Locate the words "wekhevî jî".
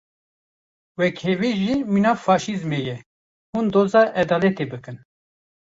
0.99-1.75